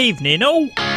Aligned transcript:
Evening 0.00 0.42
all. 0.42 0.89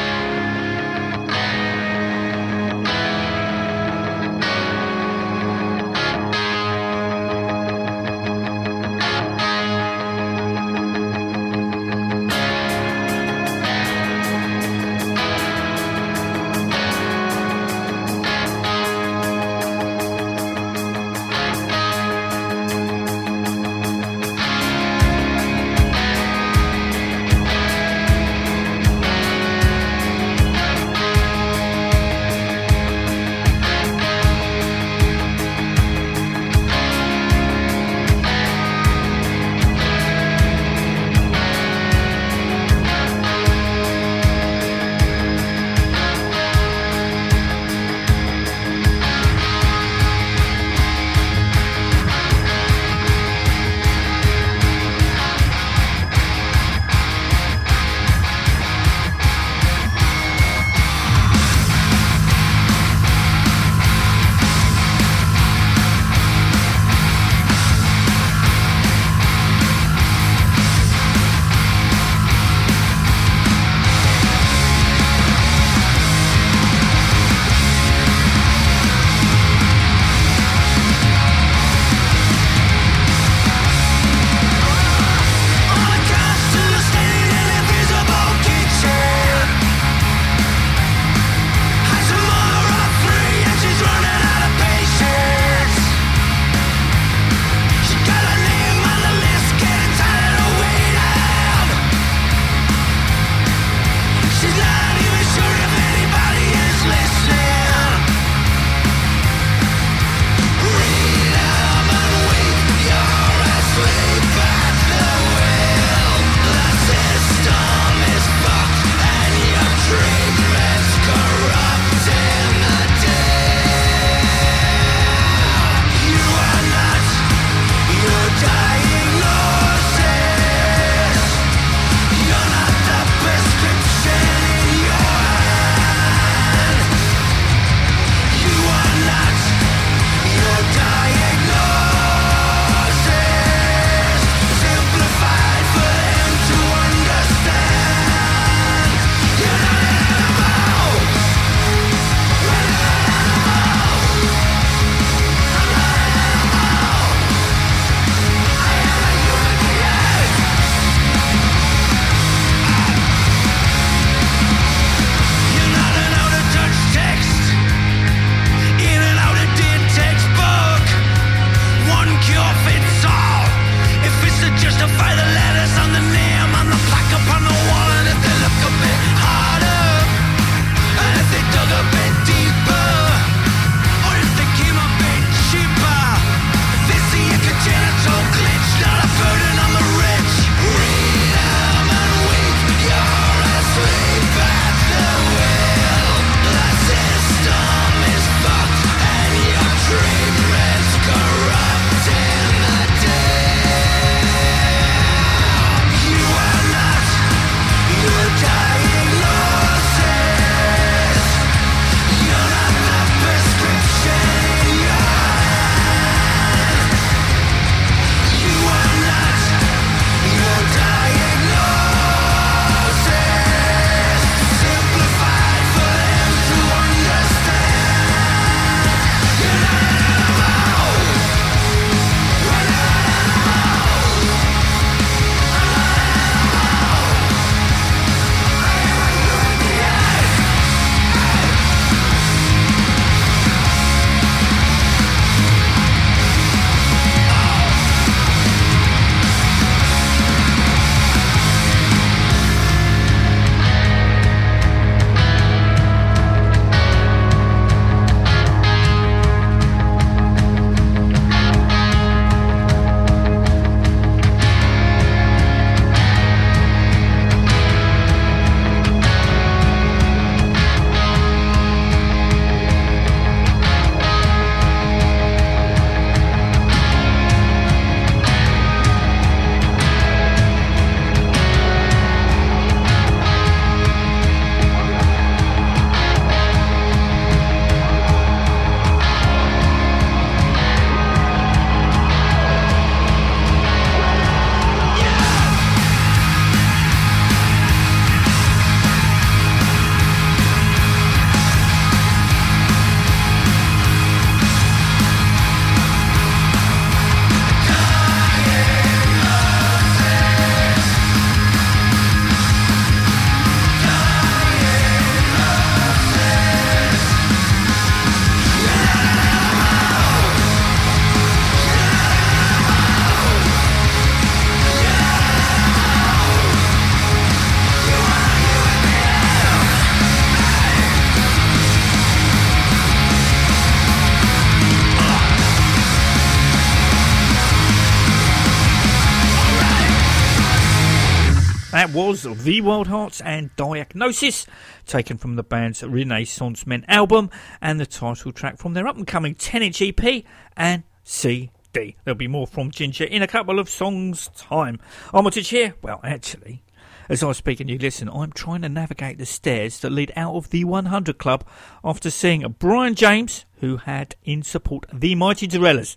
The 342.54 342.62
Wildhearts 342.62 343.20
and 343.26 343.50
Diagnosis, 343.56 344.46
taken 344.86 345.18
from 345.18 345.38
the 345.38 345.42
band's 345.42 345.82
Renaissance 345.82 346.68
Men 346.68 346.86
album 346.88 347.32
and 347.60 347.80
the 347.80 347.88
title 347.88 348.32
track 348.32 348.60
from 348.60 348.76
their 348.76 348.86
up 348.86 348.96
and 348.96 349.08
coming 349.08 349.34
10 349.34 349.64
inch 349.64 349.82
EP 349.82 350.24
and 350.56 350.84
CD. 351.04 351.50
There'll 351.74 352.16
be 352.16 352.28
more 352.28 352.46
from 352.46 352.70
Ginger 352.70 353.06
in 353.06 353.24
a 353.24 353.28
couple 353.28 353.58
of 353.58 353.72
songs' 353.72 354.30
time. 354.38 354.80
Armitage 355.16 355.50
here. 355.50 355.74
Well, 355.82 356.00
actually, 356.04 356.62
as 357.10 357.24
I 357.24 357.32
speak 357.34 357.60
and 357.60 357.70
you 357.70 357.78
listen, 357.78 358.10
I'm 358.10 358.32
trying 358.32 358.62
to 358.62 358.70
navigate 358.70 359.18
the 359.18 359.26
stairs 359.26 359.80
that 359.80 359.92
lead 359.92 360.12
out 360.16 360.36
of 360.36 360.50
the 360.50 360.64
100 360.64 361.18
Club 361.18 361.46
after 361.84 362.10
seeing 362.10 362.44
Brian 362.60 362.96
James, 362.96 363.46
who 363.60 363.78
had 363.78 364.16
in 364.24 364.44
support 364.44 364.86
the 364.94 365.16
Mighty 365.16 365.48
Dorellas. 365.48 365.96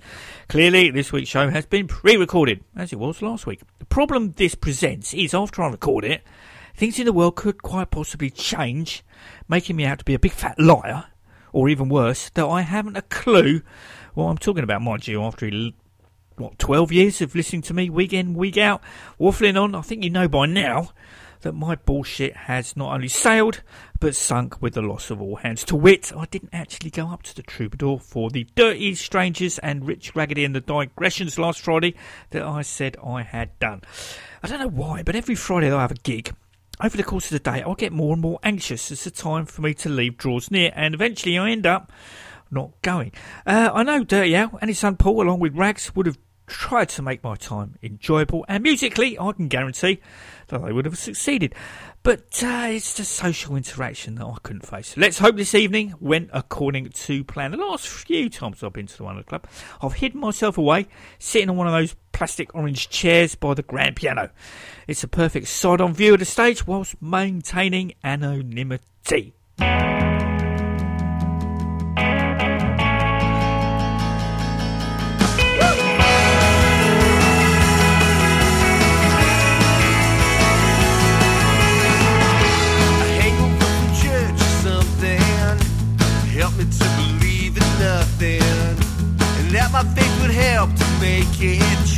Clearly, 0.49 0.91
this 0.91 1.13
week's 1.13 1.29
show 1.29 1.51
has 1.51 1.67
been 1.67 1.87
pre 1.87 2.17
recorded, 2.17 2.65
as 2.77 2.93
it 2.93 2.99
was 2.99 3.23
last 3.23 3.47
week. 3.47 3.61
The 3.79 3.85
problem 3.85 4.33
this 4.37 4.55
presents 4.55 5.15
is 5.15 5.35
after 5.35 5.63
I 5.63 5.69
record 5.69 6.05
it, 6.05 6.23
things 6.75 6.99
in 6.99 7.07
the 7.07 7.13
world 7.13 7.37
could 7.37 7.63
quite 7.63 7.91
possibly 7.91 8.31
change, 8.31 9.05
making 9.49 9.77
me 9.77 9.85
out 9.85 10.01
to 10.01 10.05
be 10.05 10.15
a 10.15 10.19
big 10.19 10.33
fat 10.33 10.59
liar, 10.59 11.07
or 11.53 11.69
even 11.69 11.89
worse, 11.89 12.31
that 12.31 12.47
I 12.47 12.63
haven't 12.63 12.97
a 12.97 13.03
clue 13.03 13.63
what 14.15 14.27
I'm 14.27 14.39
talking 14.39 14.65
about, 14.65 14.81
mind 14.83 15.07
you, 15.07 15.23
after 15.23 15.47
he 15.47 15.75
what, 16.37 16.59
12 16.59 16.93
years 16.93 17.21
of 17.23 17.35
listening 17.35 17.63
to 17.63 17.75
me 17.75 17.91
week 17.91 18.13
in, 18.13 18.35
week 18.35 18.59
out, 18.59 18.83
waffling 19.19 19.61
on, 19.61 19.75
I 19.75 19.81
think 19.81 20.05
you 20.05 20.11
know 20.11 20.29
by 20.29 20.47
now 20.47 20.91
that 21.41 21.53
my 21.53 21.77
bullshit 21.77 22.35
has 22.37 22.77
not 22.77 22.95
only 22.95 23.09
sailed, 23.09 23.63
but 24.01 24.15
sunk 24.15 24.61
with 24.61 24.75
the 24.75 24.83
loss 24.83 25.11
of 25.11 25.21
all 25.21 25.37
hands. 25.37 25.65
To 25.65 25.77
wit, 25.77 26.13
I 26.17 26.27
didn't 26.27 26.51
actually 26.53 26.91
go 26.91 27.09
up 27.09 27.23
to 27.25 27.35
the 27.35 27.43
Troubadour 27.43 27.99
for 28.01 28.31
the 28.31 28.47
Dirty 28.55 28.95
Strangers 28.95 29.59
and 29.61 29.87
Rich 29.87 30.15
Ragany 30.15 30.45
and 30.45 30.55
the 30.55 30.61
Digressions 30.61 31.39
last 31.39 31.61
Friday 31.61 31.95
that 32.31 32.43
I 32.43 32.63
said 32.63 32.97
I 33.05 33.23
had 33.23 33.59
done. 33.59 33.83
I 34.43 34.49
don't 34.49 34.61
know 34.61 34.69
why, 34.69 35.03
but 35.03 35.17
every 35.17 35.35
Friday 35.35 35.73
I 35.73 35.81
have 35.81 35.93
a 35.93 35.97
gig, 35.97 36.35
over 36.83 36.97
the 36.97 37.03
course 37.03 37.27
of 37.27 37.31
the 37.31 37.51
day, 37.51 37.63
I 37.63 37.75
get 37.75 37.93
more 37.93 38.13
and 38.13 38.21
more 38.21 38.39
anxious 38.43 38.93
as 38.93 39.05
the 39.05 39.11
time 39.11 39.47
for 39.47 39.63
me 39.63 39.73
to 39.75 39.89
leave 39.89 40.19
draws 40.19 40.51
near, 40.51 40.73
and 40.75 40.95
eventually 40.95 41.39
I 41.39 41.51
end 41.51 41.67
up 41.67 41.91
not 42.51 42.71
going. 42.83 43.13
Uh, 43.47 43.71
I 43.73 43.83
know 43.83 44.05
Dirty 44.05 44.35
Al 44.37 44.59
and 44.61 44.69
his 44.69 44.79
son 44.79 44.97
Paul, 44.97 45.23
along 45.23 45.41
with 45.41 45.57
Rags, 45.57 45.95
would 45.95 46.07
have 46.07 46.19
tried 46.47 46.89
to 46.91 47.03
make 47.03 47.23
my 47.23 47.35
time 47.37 47.77
enjoyable, 47.83 48.45
and 48.49 48.63
musically, 48.63 49.19
I 49.19 49.33
can 49.33 49.49
guarantee 49.49 50.01
that 50.49 50.65
they 50.65 50.73
would 50.73 50.85
have 50.85 50.99
succeeded. 50.99 51.55
But 52.03 52.43
uh, 52.43 52.69
it's 52.71 52.95
the 52.95 53.05
social 53.05 53.57
interaction 53.57 54.15
that 54.17 54.27
I 54.27 54.37
couldn't 54.43 54.65
face. 54.65 54.97
Let's 54.97 55.19
hope 55.19 55.37
this 55.37 55.55
evening 55.55 55.95
went 56.01 56.31
according 56.33 56.91
to 56.91 57.25
plan. 57.25 57.51
The 57.51 57.57
last 57.57 57.89
few 57.89 58.31
times 58.31 58.63
I've 58.63 58.73
been 58.73 58.87
to 58.87 58.97
the 58.97 59.05
One 59.05 59.21
Club, 59.25 59.47
I've 59.83 59.95
hidden 59.95 60.21
myself 60.21 60.57
away, 60.57 60.87
sitting 61.19 61.51
on 61.51 61.57
one 61.57 61.67
of 61.67 61.73
those 61.73 61.97
plastic 62.13 62.55
orange 62.55 62.89
chairs 62.91 63.35
by 63.35 63.55
the 63.55 63.63
grand 63.63 63.97
piano. 63.97 64.31
It's 64.87 65.03
a 65.03 65.09
perfect 65.09 65.49
side-on 65.49 65.95
view 65.95 66.15
of 66.15 66.21
the 66.21 66.25
stage 66.25 66.67
whilst 66.67 67.01
maintaining 67.03 67.95
anonymity. 68.05 69.35
Make 91.07 91.41
it 91.41 91.96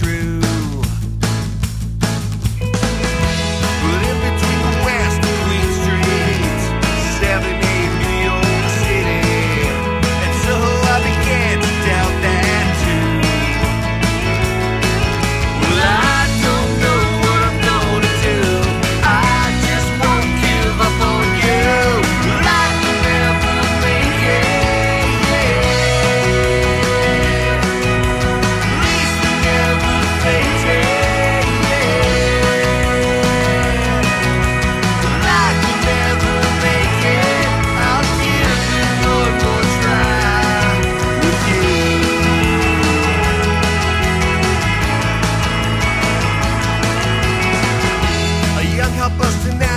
busting 49.16 49.67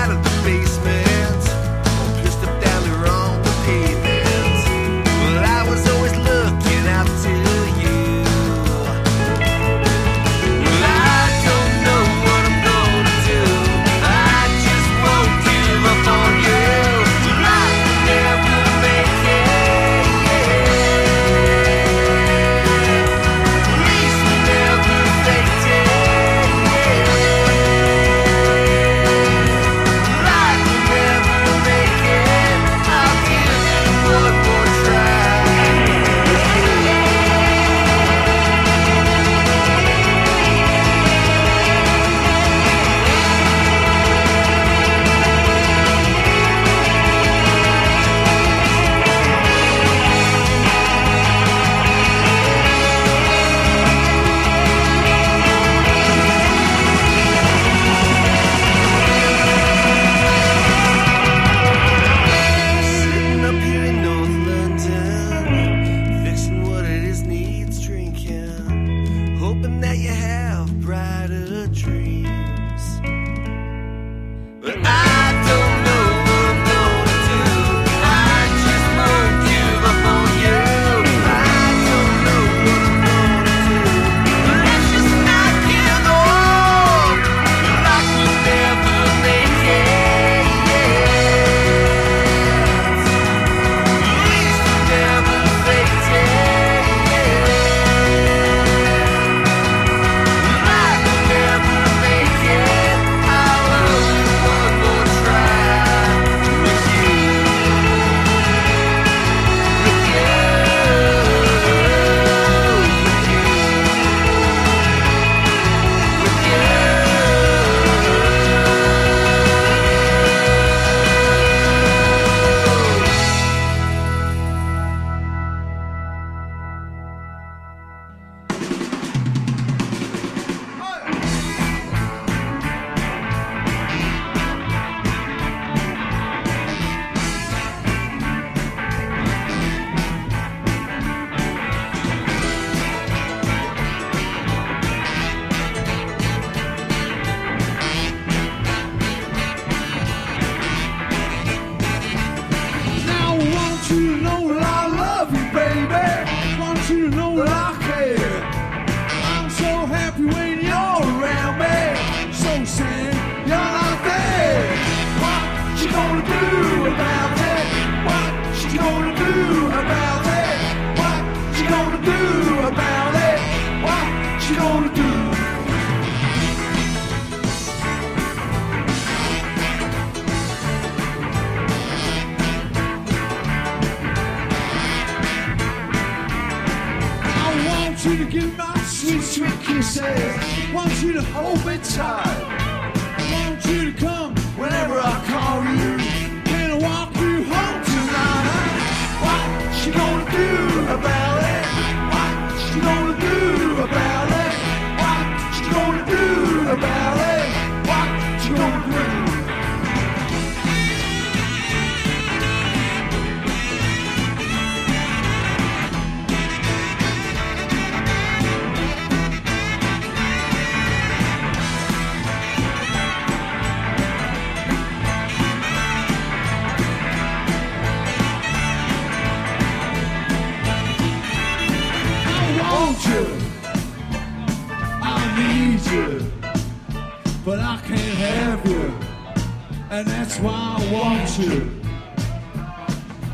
And 239.91 240.07
that's 240.07 240.39
why 240.39 240.77
I 240.79 240.93
want 240.93 241.37
you. 241.37 241.69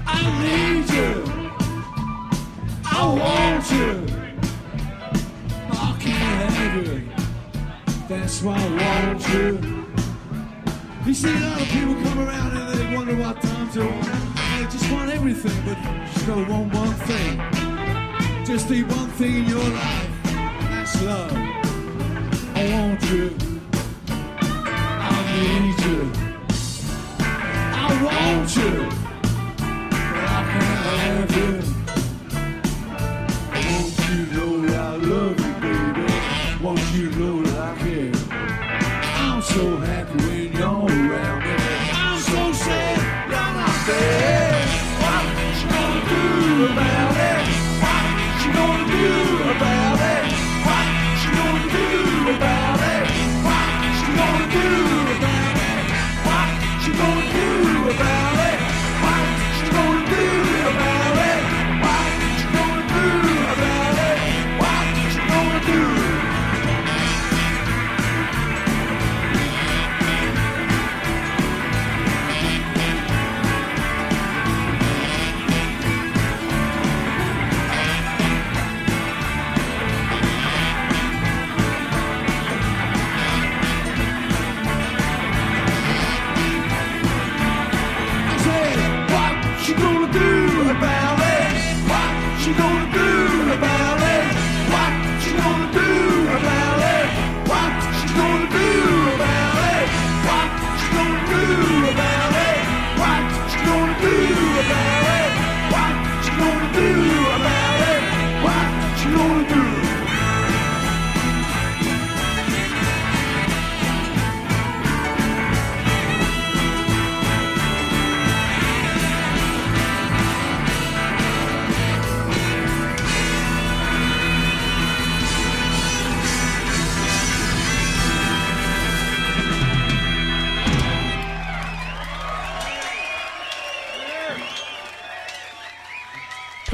I 0.08 0.24
need 0.42 0.90
you. 0.90 1.24
I 2.84 3.06
want 3.06 3.72
you. 3.72 4.04
I 5.72 5.98
can't 6.00 6.52
have 6.52 6.88
you. 6.88 7.10
That's 8.08 8.42
why 8.42 8.56
I 8.58 8.70
want 8.82 9.30
you. 9.30 9.86
You 11.06 11.14
see, 11.14 11.30
a 11.30 11.40
lot 11.42 11.62
of 11.62 11.68
people 11.68 11.94
come 11.94 12.28
around 12.28 12.58
and 12.58 12.74
they 12.74 12.96
wonder 12.96 13.16
what 13.18 13.40
time 13.40 13.70
to 13.74 13.82
want. 13.82 14.36
They 14.58 14.64
just 14.64 14.92
want 14.92 15.12
everything, 15.12 15.62
but 15.64 15.78
you 16.20 16.26
don't 16.26 16.50
want 16.50 16.74
one 16.74 16.94
thing. 17.06 18.46
Just 18.46 18.68
need 18.72 18.92
one 18.92 19.10
thing 19.10 19.36
in 19.36 19.46
your 19.46 19.64
life, 19.64 20.10
that's 20.24 21.04
love. 21.04 21.34
I 22.56 22.72
want 22.74 23.04
you. 23.12 23.38
I 24.10 25.22
need 25.38 25.86
you. 25.86 26.27
Want 28.04 28.56
you. 28.56 28.90
But 29.58 30.24
I 30.30 30.44
can't 30.52 31.32
have 31.32 31.38
you. 31.38 31.77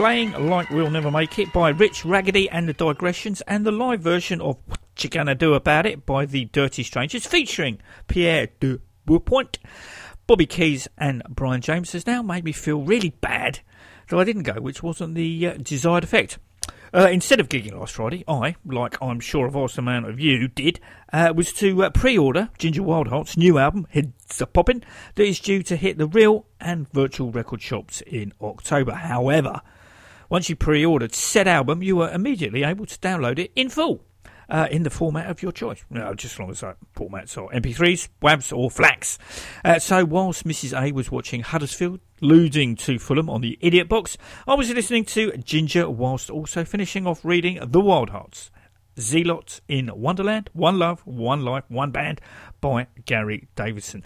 Playing 0.04 0.50
Like 0.50 0.70
We'll 0.70 0.90
Never 0.90 1.10
Make 1.10 1.40
It 1.40 1.54
by 1.54 1.70
Rich 1.70 2.04
Ragany 2.04 2.50
and 2.52 2.68
the 2.68 2.74
Digressions, 2.74 3.40
and 3.48 3.66
the 3.66 3.72
live 3.72 4.02
version 4.02 4.42
of 4.42 4.58
What 4.66 4.82
You 5.02 5.10
Gonna 5.10 5.34
Do 5.34 5.54
About 5.54 5.86
It 5.86 6.06
by 6.06 6.26
the 6.26 6.44
Dirty 6.44 6.84
Strangers, 6.84 7.26
featuring 7.26 7.80
Pierre 8.10 8.50
de 8.60 8.80
Beaupoint. 9.08 9.60
Bobby 10.28 10.46
Keys 10.46 10.90
and 10.98 11.24
Brian 11.30 11.62
James 11.62 11.94
has 11.94 12.06
now 12.06 12.22
made 12.22 12.44
me 12.44 12.52
feel 12.52 12.82
really 12.82 13.12
bad 13.22 13.62
that 14.10 14.20
I 14.20 14.26
didn't 14.26 14.44
go, 14.44 14.60
which 14.60 14.84
wasn't 14.84 15.16
the 15.16 15.48
uh, 15.48 15.54
desired 15.54 16.04
effect. 16.04 16.38
Uh, 16.94 17.08
instead 17.10 17.40
of 17.40 17.48
gigging 17.48 17.80
last 17.80 17.96
Friday, 17.96 18.26
I, 18.28 18.58
like 18.66 19.02
I'm 19.02 19.22
sure 19.22 19.46
a 19.46 19.52
vast 19.52 19.78
amount 19.78 20.10
of 20.10 20.20
you 20.20 20.50
did, 20.50 20.82
uh, 21.14 21.32
was 21.34 21.54
to 21.54 21.82
uh, 21.82 21.90
pre-order 21.92 22.50
Ginger 22.58 22.84
Wildheart's 22.84 23.38
new 23.38 23.58
album, 23.58 23.88
Headzapoppin', 23.96 24.84
that 25.16 25.24
is 25.24 25.40
due 25.40 25.64
to 25.64 25.78
hit 25.78 25.98
the 25.98 26.08
real 26.08 26.46
and 26.60 26.92
virtual 26.92 27.32
record 27.32 27.62
shops 27.62 28.02
in 28.06 28.34
October. 28.42 28.96
However, 28.96 29.62
once 30.34 30.50
you 30.50 30.56
pre-ordered 30.56 31.14
said 31.14 31.48
album, 31.48 31.84
you 31.84 31.96
were 31.96 32.10
immediately 32.10 32.64
able 32.64 32.88
to 32.88 32.98
download 32.98 33.38
it 33.38 33.52
in 33.56 33.70
full. 33.70 34.04
Uh, 34.50 34.68
in 34.72 34.84
the 34.84 34.90
format 34.90 35.30
of 35.30 35.42
your 35.42 35.52
choice. 35.52 35.86
No, 35.90 36.14
just 36.14 36.34
as 36.34 36.40
long 36.40 36.50
as 36.50 36.60
that 36.60 36.76
formats 36.96 37.42
or 37.42 37.50
MP3s, 37.52 38.10
WAVs, 38.22 38.56
or 38.56 38.70
FLACs. 38.70 39.18
Uh, 39.64 39.80
so, 39.80 40.04
whilst 40.04 40.44
Mrs. 40.46 40.80
A 40.80 40.92
was 40.92 41.10
watching 41.10 41.42
Huddersfield 41.42 42.02
losing 42.20 42.76
to 42.76 43.00
Fulham 43.00 43.30
on 43.30 43.42
the 43.42 43.58
Idiot 43.62 43.88
Box, 43.88 44.18
I 44.46 44.56
was 44.56 44.70
listening 44.72 45.06
to 45.06 45.38
Ginger 45.38 45.90
whilst 45.90 46.30
also 46.30 46.66
finishing 46.66 47.08
off 47.08 47.24
reading 47.24 47.56
The 47.62 47.80
Wildhearts. 47.80 48.50
Zealots 49.00 49.62
in 49.68 49.90
Wonderland, 49.94 50.50
One 50.54 50.78
Love, 50.78 51.02
One 51.06 51.44
Life, 51.46 51.64
One 51.68 51.92
Band 51.92 52.22
by 52.60 52.88
Gary 53.06 53.48
Davidson. 53.56 54.04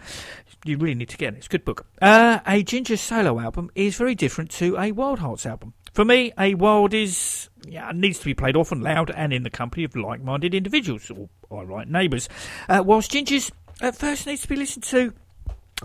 You 0.66 0.78
really 0.78 0.96
need 0.96 1.10
to 1.10 1.18
get 1.18 1.34
it. 1.34 1.38
It's 1.38 1.48
a 1.48 1.50
good 1.50 1.66
book. 1.66 1.88
Uh, 2.02 2.40
a 2.46 2.64
Ginger 2.64 2.98
solo 2.98 3.40
album 3.40 3.72
is 3.76 3.96
very 3.96 4.16
different 4.16 4.52
to 4.52 4.76
a 4.76 4.92
Wildhearts 4.92 5.46
album. 5.46 5.74
For 5.98 6.06
me, 6.06 6.32
a 6.38 6.54
world 6.54 6.94
is 6.94 7.50
yeah, 7.68 7.92
needs 7.92 8.20
to 8.20 8.26
be 8.26 8.36
played 8.36 8.56
often 8.56 8.82
loud 8.82 9.10
and 9.10 9.34
in 9.34 9.42
the 9.42 9.50
company 9.50 9.84
of 9.84 9.96
like-minded 9.96 10.54
individuals 10.54 11.10
or 11.10 11.28
I 11.60 11.64
right 11.64 11.88
neighbours. 11.88 12.30
Uh, 12.70 12.84
whilst 12.86 13.10
Ginger's 13.10 13.52
at 13.82 13.96
first 13.96 14.28
needs 14.28 14.44
to 14.44 14.48
be 14.48 14.58
listened 14.58 14.84
to 14.84 15.12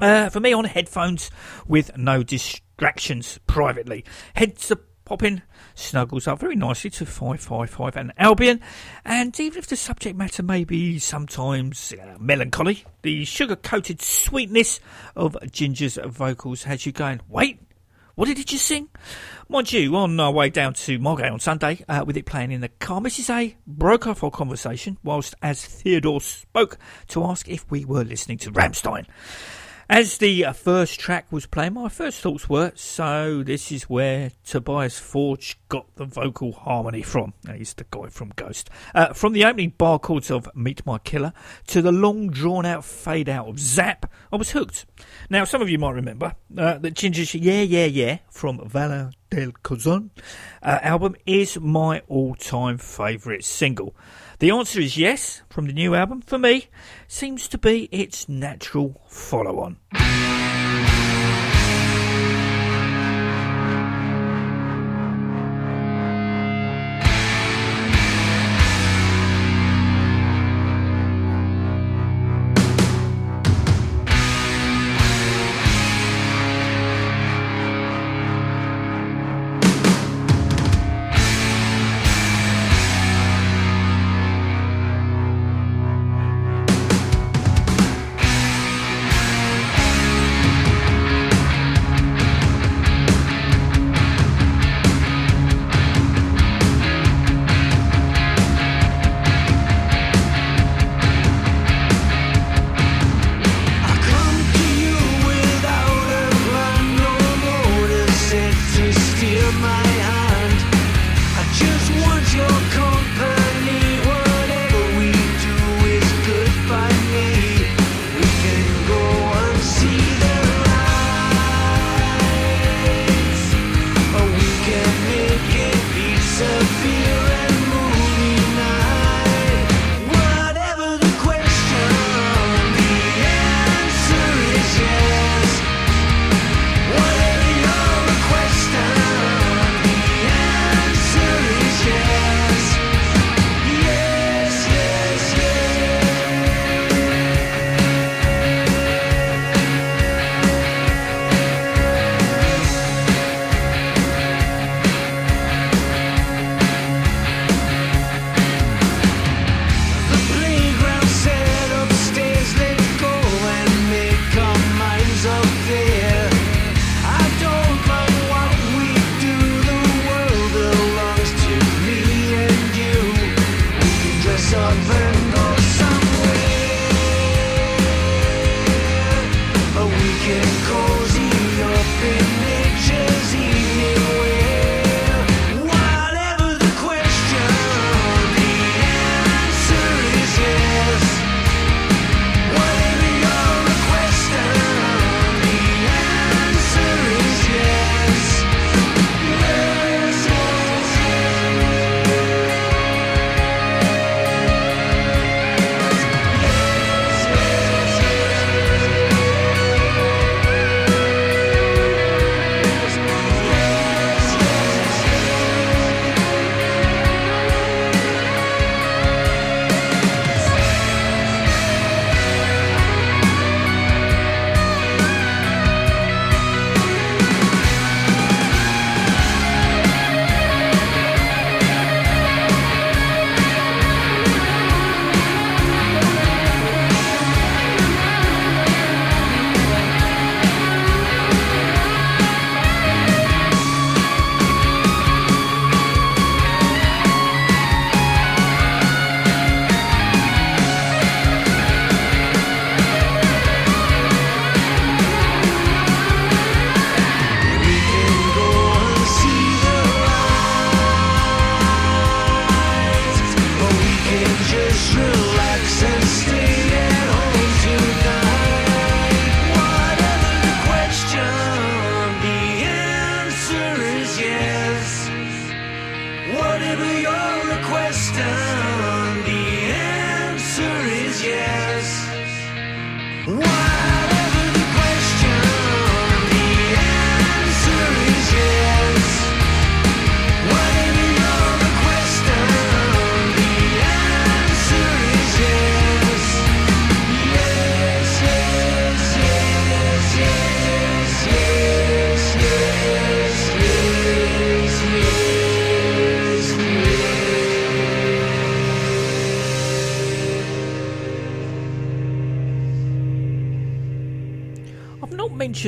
uh, 0.02 0.28
for 0.28 0.38
me 0.38 0.52
on 0.52 0.66
headphones 0.66 1.30
with 1.66 1.96
no 1.96 2.22
distractions 2.22 3.38
privately. 3.46 4.04
Heads 4.34 4.70
are 4.70 4.80
popping, 5.06 5.40
snuggles 5.74 6.28
up 6.28 6.40
very 6.40 6.56
nicely 6.56 6.90
to 6.90 7.06
555 7.06 7.96
and 7.96 8.12
Albion, 8.18 8.60
and 9.06 9.40
even 9.40 9.58
if 9.58 9.66
the 9.66 9.76
subject 9.76 10.14
matter 10.14 10.42
may 10.42 10.64
be 10.64 10.98
sometimes 10.98 11.94
uh, 11.94 12.18
melancholy, 12.20 12.84
the 13.00 13.24
sugar 13.24 13.56
coated 13.56 14.02
sweetness 14.02 14.78
of 15.16 15.38
Ginger's 15.50 15.96
vocals 16.04 16.64
has 16.64 16.84
you 16.84 16.92
going, 16.92 17.22
wait, 17.30 17.60
What 18.14 18.26
did 18.26 18.52
you 18.52 18.58
sing? 18.58 18.88
Mind 19.48 19.72
you, 19.72 19.96
on 19.96 20.20
our 20.20 20.30
way 20.30 20.50
down 20.50 20.74
to 20.74 20.98
Margate 20.98 21.32
on 21.32 21.40
Sunday, 21.40 21.82
uh, 21.88 22.04
with 22.06 22.14
it 22.18 22.26
playing 22.26 22.52
in 22.52 22.60
the 22.60 22.68
car, 22.68 23.00
Mrs. 23.00 23.30
A 23.34 23.56
broke 23.66 24.06
off 24.06 24.22
our 24.22 24.30
conversation 24.30 24.98
whilst 25.02 25.34
as 25.40 25.64
Theodore 25.64 26.20
spoke 26.20 26.76
to 27.08 27.24
ask 27.24 27.48
if 27.48 27.70
we 27.70 27.86
were 27.86 28.04
listening 28.04 28.36
to 28.38 28.52
Rammstein. 28.52 29.06
As 29.90 30.18
the 30.18 30.44
uh, 30.44 30.52
first 30.52 30.98
track 31.00 31.30
was 31.30 31.46
playing, 31.46 31.74
my 31.74 31.88
first 31.88 32.20
thoughts 32.20 32.48
were, 32.48 32.72
so 32.74 33.42
this 33.42 33.72
is 33.72 33.84
where 33.84 34.30
Tobias 34.44 34.98
Forge 34.98 35.58
got 35.68 35.94
the 35.96 36.04
vocal 36.04 36.52
harmony 36.52 37.02
from. 37.02 37.34
He's 37.54 37.74
the 37.74 37.84
guy 37.90 38.08
from 38.08 38.32
Ghost. 38.36 38.70
Uh, 38.94 39.12
from 39.12 39.32
the 39.32 39.44
opening 39.44 39.70
bar 39.76 39.98
chords 39.98 40.30
of 40.30 40.48
Meet 40.54 40.86
My 40.86 40.98
Killer 40.98 41.32
to 41.68 41.82
the 41.82 41.92
long 41.92 42.30
drawn 42.30 42.64
out 42.64 42.84
fade 42.84 43.28
out 43.28 43.48
of 43.48 43.58
Zap, 43.58 44.10
I 44.32 44.36
was 44.36 44.52
hooked. 44.52 44.86
Now, 45.28 45.44
some 45.44 45.60
of 45.60 45.68
you 45.68 45.78
might 45.78 45.92
remember 45.92 46.36
uh, 46.56 46.78
that 46.78 46.94
Ginger's 46.94 47.34
Yeah 47.34 47.62
Yeah 47.62 47.86
Yeah 47.86 48.18
from 48.30 48.66
Valour 48.68 49.10
Del 49.30 49.52
Corazon 49.62 50.10
uh, 50.62 50.78
album 50.82 51.16
is 51.26 51.58
my 51.58 52.00
all 52.08 52.34
time 52.34 52.78
favourite 52.78 53.44
single. 53.44 53.94
The 54.42 54.50
answer 54.50 54.80
is 54.80 54.96
yes 54.96 55.42
from 55.48 55.68
the 55.68 55.72
new 55.72 55.94
album. 55.94 56.20
For 56.20 56.36
me, 56.36 56.66
seems 57.06 57.46
to 57.46 57.58
be 57.58 57.84
its 57.92 58.28
natural 58.28 59.00
follow 59.06 59.60
on. 59.60 59.76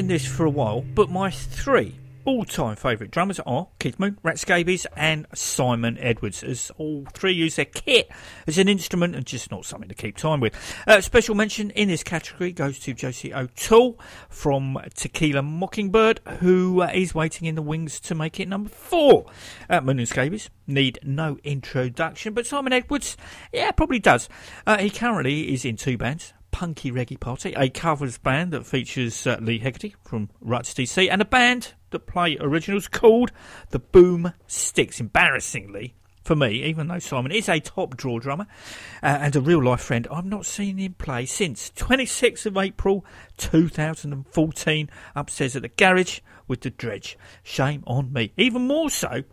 Mentioned 0.04 0.20
this 0.20 0.36
for 0.36 0.44
a 0.44 0.50
while, 0.50 0.82
but 0.94 1.08
my 1.08 1.30
three 1.30 1.96
all-time 2.26 2.76
favourite 2.76 3.10
drummers 3.10 3.40
are 3.40 3.68
Keith 3.78 3.98
Moon, 3.98 4.18
Rat 4.22 4.38
Scabies 4.38 4.86
and 4.96 5.26
Simon 5.34 5.98
Edwards, 5.98 6.42
as 6.42 6.70
all 6.76 7.06
three 7.12 7.32
use 7.32 7.56
their 7.56 7.64
kit 7.64 8.10
as 8.46 8.58
an 8.58 8.68
instrument 8.68 9.14
and 9.14 9.24
just 9.24 9.50
not 9.50 9.64
something 9.64 9.88
to 9.88 9.94
keep 9.94 10.16
time 10.16 10.40
with. 10.40 10.54
Uh, 10.86 11.00
special 11.00 11.34
mention 11.34 11.70
in 11.70 11.88
this 11.88 12.02
category 12.02 12.52
goes 12.52 12.78
to 12.80 12.92
Josie 12.92 13.32
O'Toole 13.34 13.98
from 14.28 14.78
Tequila 14.94 15.42
Mockingbird, 15.42 16.20
who 16.40 16.82
uh, 16.82 16.90
is 16.94 17.14
waiting 17.14 17.46
in 17.46 17.54
the 17.54 17.62
wings 17.62 18.00
to 18.00 18.14
make 18.14 18.40
it 18.40 18.48
number 18.48 18.70
four. 18.70 19.26
Uh, 19.70 19.80
Moon 19.80 19.98
and 19.98 20.08
Scabies 20.08 20.50
need 20.66 20.98
no 21.02 21.38
introduction, 21.44 22.34
but 22.34 22.46
Simon 22.46 22.72
Edwards, 22.72 23.16
yeah, 23.52 23.70
probably 23.70 23.98
does. 23.98 24.28
Uh, 24.66 24.78
he 24.78 24.90
currently 24.90 25.52
is 25.52 25.64
in 25.64 25.76
two 25.76 25.96
bands. 25.96 26.32
Punky 26.54 26.92
Reggae 26.92 27.18
Party, 27.18 27.52
a 27.56 27.68
covers 27.68 28.16
band 28.16 28.52
that 28.52 28.64
features 28.64 29.26
uh, 29.26 29.38
Leigh 29.40 29.58
Heggarty 29.58 29.92
from 30.04 30.30
Ruts 30.40 30.72
DC, 30.72 31.10
and 31.10 31.20
a 31.20 31.24
band 31.24 31.74
that 31.90 32.06
play 32.06 32.36
originals 32.38 32.86
called 32.86 33.32
the 33.70 33.80
Boom 33.80 34.32
Sticks. 34.46 35.00
Embarrassingly, 35.00 35.96
for 36.22 36.36
me, 36.36 36.62
even 36.62 36.86
though 36.86 37.00
Simon 37.00 37.32
is 37.32 37.48
a 37.48 37.58
top 37.58 37.96
draw 37.96 38.20
drummer 38.20 38.46
uh, 39.02 39.18
and 39.20 39.34
a 39.34 39.40
real 39.40 39.64
life 39.64 39.80
friend, 39.80 40.06
I've 40.12 40.26
not 40.26 40.46
seen 40.46 40.78
him 40.78 40.94
play 40.94 41.26
since 41.26 41.72
26th 41.72 42.46
of 42.46 42.56
April 42.56 43.04
2014 43.36 44.88
upstairs 45.16 45.56
at 45.56 45.62
the 45.62 45.68
garage 45.68 46.20
with 46.46 46.60
the 46.60 46.70
dredge. 46.70 47.18
Shame 47.42 47.82
on 47.84 48.12
me. 48.12 48.32
Even 48.36 48.68
more 48.68 48.90
so 48.90 49.24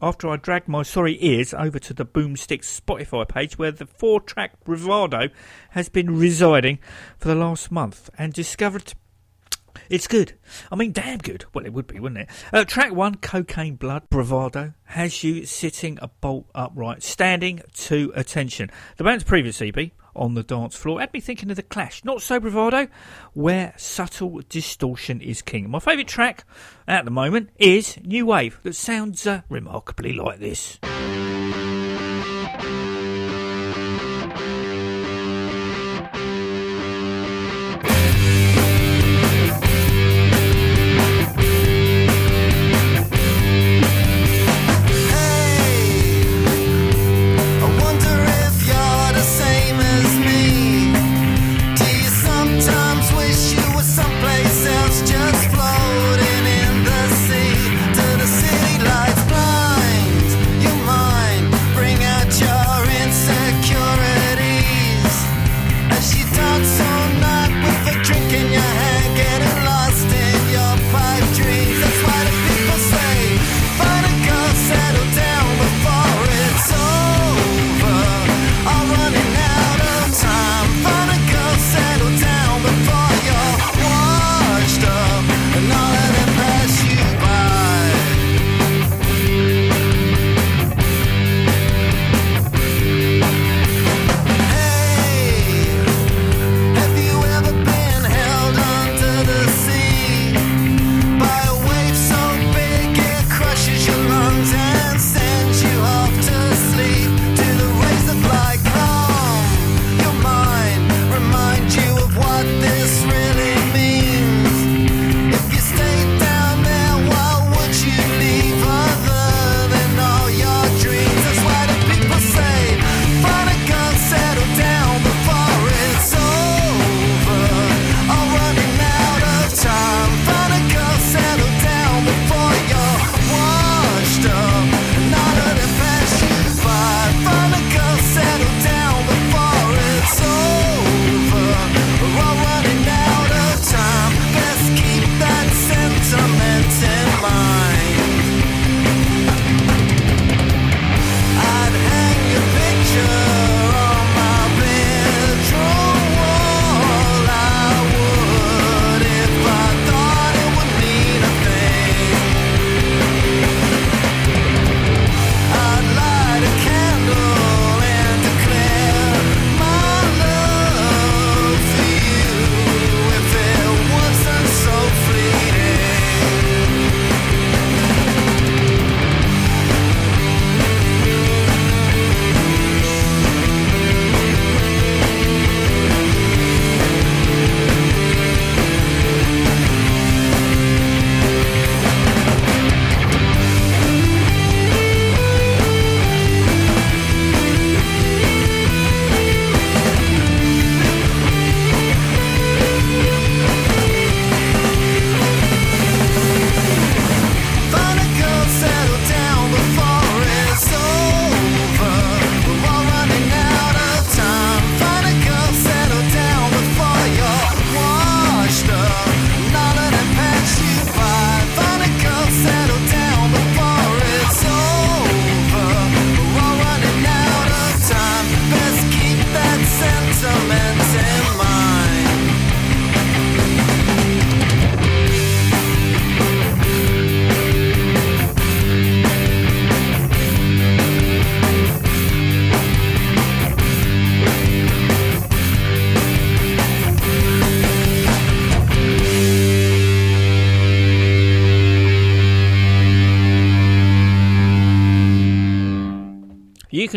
after 0.00 0.28
I 0.28 0.36
dragged 0.36 0.68
my 0.68 0.82
sorry 0.82 1.16
ears 1.24 1.54
over 1.54 1.78
to 1.78 1.94
the 1.94 2.04
Boomstick 2.04 2.60
Spotify 2.60 3.26
page 3.26 3.58
where 3.58 3.72
the 3.72 3.86
four 3.86 4.20
track 4.20 4.62
Bravado 4.64 5.28
has 5.70 5.88
been 5.88 6.18
residing 6.18 6.78
for 7.18 7.28
the 7.28 7.34
last 7.34 7.70
month 7.70 8.10
and 8.18 8.32
discovered 8.32 8.94
it's 9.90 10.06
good. 10.06 10.32
I 10.70 10.76
mean, 10.76 10.92
damn 10.92 11.18
good. 11.18 11.44
Well, 11.52 11.66
it 11.66 11.72
would 11.72 11.86
be, 11.86 12.00
wouldn't 12.00 12.22
it? 12.22 12.30
Uh, 12.52 12.64
track 12.64 12.92
one, 12.92 13.16
Cocaine 13.16 13.76
Blood, 13.76 14.08
Bravado, 14.10 14.72
has 14.84 15.22
you 15.22 15.46
sitting 15.46 15.98
a 16.00 16.08
bolt 16.08 16.48
upright, 16.54 17.02
standing 17.02 17.60
to 17.74 18.12
attention. 18.14 18.70
The 18.96 19.04
band's 19.04 19.24
previous 19.24 19.60
EP, 19.60 19.92
On 20.16 20.34
the 20.34 20.42
Dance 20.42 20.74
Floor, 20.74 21.00
had 21.00 21.12
me 21.12 21.20
thinking 21.20 21.50
of 21.50 21.56
The 21.56 21.62
Clash, 21.62 22.02
not 22.02 22.22
so 22.22 22.40
Bravado, 22.40 22.88
where 23.34 23.74
subtle 23.76 24.40
distortion 24.48 25.20
is 25.20 25.42
king. 25.42 25.68
My 25.70 25.78
favourite 25.78 26.08
track 26.08 26.44
at 26.88 27.04
the 27.04 27.10
moment 27.10 27.50
is 27.58 27.98
New 28.02 28.26
Wave, 28.26 28.58
that 28.62 28.74
sounds 28.74 29.26
uh, 29.26 29.42
remarkably 29.50 30.14
like 30.14 30.40
this. 30.40 30.78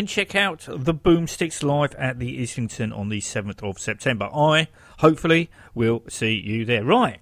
Can 0.00 0.06
check 0.06 0.34
out 0.34 0.66
the 0.66 0.94
Boomsticks 0.94 1.62
live 1.62 1.94
at 1.96 2.18
the 2.18 2.40
Islington 2.40 2.90
on 2.90 3.10
the 3.10 3.20
7th 3.20 3.62
of 3.62 3.78
September. 3.78 4.30
I, 4.34 4.68
hopefully, 5.00 5.50
will 5.74 6.04
see 6.08 6.40
you 6.40 6.64
there. 6.64 6.82
Right. 6.82 7.20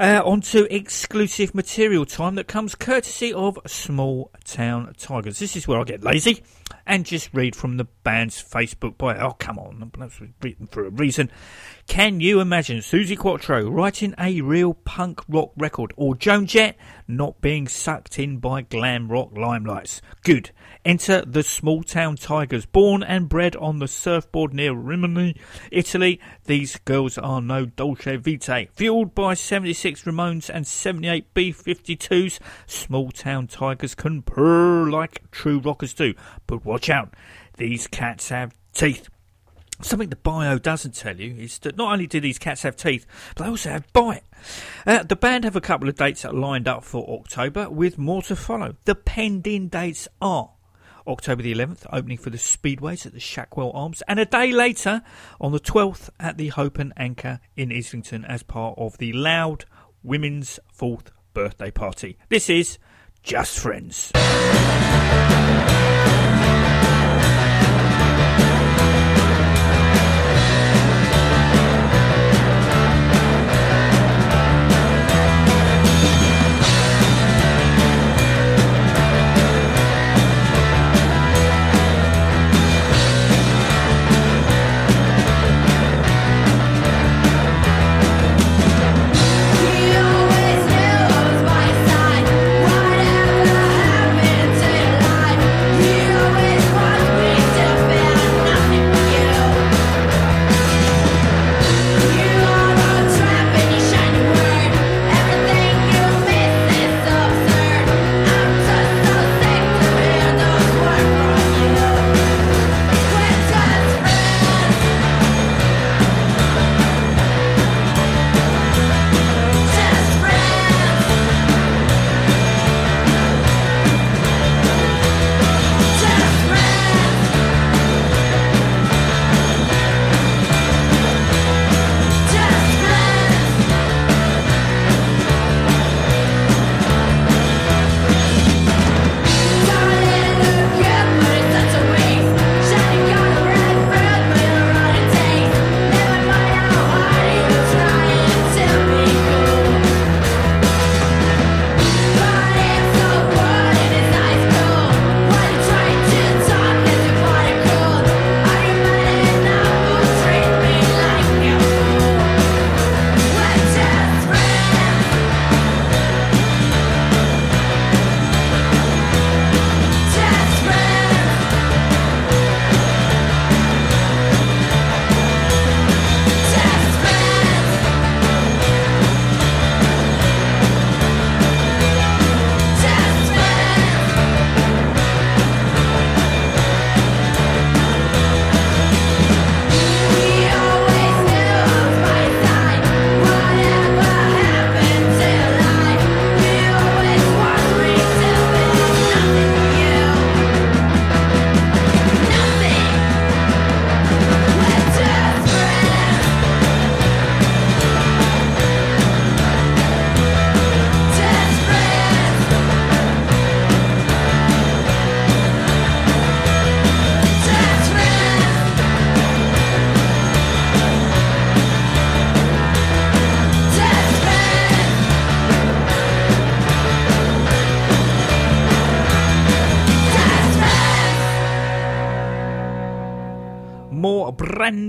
Uh, 0.00 0.22
on 0.24 0.40
to 0.40 0.74
exclusive 0.74 1.54
material 1.54 2.06
time 2.06 2.36
that 2.36 2.48
comes 2.48 2.74
courtesy 2.74 3.34
of 3.34 3.58
Small 3.66 4.30
Town 4.44 4.94
Tigers. 4.96 5.38
This 5.38 5.56
is 5.56 5.68
where 5.68 5.78
I 5.78 5.84
get 5.84 6.02
lazy 6.02 6.42
and 6.86 7.04
just 7.04 7.28
read 7.34 7.54
from 7.54 7.76
the 7.76 7.84
band's 8.02 8.42
Facebook 8.42 8.96
bio. 8.96 9.18
Oh, 9.18 9.32
come 9.32 9.58
on, 9.58 9.92
that's 9.98 10.18
written 10.40 10.68
for 10.68 10.86
a 10.86 10.90
reason. 10.90 11.30
Can 11.86 12.20
you 12.20 12.40
imagine 12.40 12.78
Suzi 12.78 13.18
Quatro 13.18 13.68
writing 13.68 14.14
a 14.18 14.40
real 14.40 14.72
punk 14.72 15.20
rock 15.28 15.52
record 15.58 15.92
or 15.96 16.16
Joan 16.16 16.46
Jett 16.46 16.78
not 17.06 17.42
being 17.42 17.68
sucked 17.68 18.18
in 18.18 18.38
by 18.38 18.62
glam 18.62 19.08
rock 19.08 19.34
limelights? 19.34 20.00
Good. 20.24 20.50
Enter 20.86 21.22
the 21.22 21.40
Smalltown 21.40 22.16
Tigers, 22.16 22.64
born 22.64 23.02
and 23.02 23.28
bred 23.28 23.56
on 23.56 23.80
the 23.80 23.88
surfboard 23.88 24.54
near 24.54 24.72
Rimini, 24.72 25.34
Italy. 25.72 26.20
These 26.44 26.76
girls 26.84 27.18
are 27.18 27.40
no 27.40 27.66
Dolce 27.66 28.14
Vitae. 28.18 28.68
Fueled 28.76 29.12
by 29.12 29.34
76 29.34 30.04
Ramones 30.04 30.48
and 30.48 30.64
78 30.64 31.34
B-52s, 31.34 32.38
Smalltown 32.68 33.50
Tigers 33.50 33.96
can 33.96 34.22
purr 34.22 34.88
like 34.88 35.28
true 35.32 35.58
rockers 35.58 35.92
do. 35.92 36.14
But 36.46 36.64
watch 36.64 36.88
out, 36.88 37.14
these 37.56 37.88
cats 37.88 38.28
have 38.28 38.54
teeth. 38.72 39.08
Something 39.82 40.10
the 40.10 40.14
bio 40.14 40.56
doesn't 40.56 40.94
tell 40.94 41.16
you 41.16 41.34
is 41.34 41.58
that 41.58 41.76
not 41.76 41.92
only 41.92 42.06
do 42.06 42.20
these 42.20 42.38
cats 42.38 42.62
have 42.62 42.76
teeth, 42.76 43.06
but 43.34 43.42
they 43.42 43.50
also 43.50 43.70
have 43.70 43.92
bite. 43.92 44.22
Uh, 44.86 45.02
the 45.02 45.16
band 45.16 45.42
have 45.42 45.56
a 45.56 45.60
couple 45.60 45.88
of 45.88 45.96
dates 45.96 46.24
lined 46.24 46.68
up 46.68 46.84
for 46.84 47.04
October, 47.18 47.68
with 47.68 47.98
more 47.98 48.22
to 48.22 48.36
follow. 48.36 48.76
The 48.84 48.94
pending 48.94 49.66
dates 49.66 50.06
are 50.22 50.50
October 51.06 51.42
the 51.42 51.54
11th, 51.54 51.86
opening 51.92 52.18
for 52.18 52.30
the 52.30 52.38
Speedways 52.38 53.06
at 53.06 53.12
the 53.12 53.20
Shacklewell 53.20 53.74
Arms, 53.74 54.02
and 54.08 54.18
a 54.18 54.24
day 54.24 54.52
later, 54.52 55.02
on 55.40 55.52
the 55.52 55.60
12th, 55.60 56.10
at 56.18 56.36
the 56.36 56.48
Hope 56.48 56.78
and 56.78 56.92
Anchor 56.96 57.40
in 57.56 57.72
Islington 57.72 58.24
as 58.24 58.42
part 58.42 58.78
of 58.78 58.98
the 58.98 59.12
Loud 59.12 59.64
Women's 60.02 60.58
Fourth 60.72 61.10
Birthday 61.34 61.70
Party. 61.70 62.18
This 62.28 62.48
is 62.48 62.78
Just 63.22 63.58
Friends. 63.58 64.12